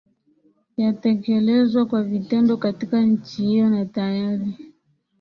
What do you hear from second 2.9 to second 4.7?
nchi hiyo na tayari